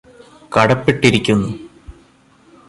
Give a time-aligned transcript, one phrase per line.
[0.55, 1.51] കടപ്പെട്ടിരിക്കുന്നു